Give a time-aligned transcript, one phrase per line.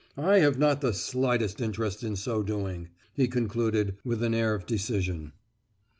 [0.17, 4.65] I have not the slightest interest in so doing," he concluded, with an air of
[4.65, 5.33] decision.